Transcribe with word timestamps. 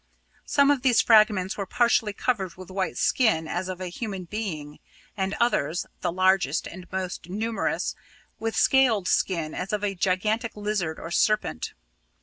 Some 0.47 0.71
of 0.71 0.81
these 0.81 0.99
fragments 0.99 1.57
were 1.57 1.67
partially 1.67 2.11
covered 2.11 2.55
with 2.55 2.71
white 2.71 2.97
skin 2.97 3.47
as 3.47 3.69
of 3.69 3.79
a 3.79 3.89
human 3.89 4.23
being, 4.25 4.79
and 5.15 5.35
others 5.39 5.85
the 5.99 6.11
largest 6.11 6.65
and 6.65 6.91
most 6.91 7.29
numerous 7.29 7.93
with 8.39 8.55
scaled 8.55 9.07
skin 9.07 9.53
as 9.53 9.71
of 9.71 9.83
a 9.83 9.93
gigantic 9.93 10.57
lizard 10.57 10.97
or 10.99 11.11
serpent. 11.11 11.75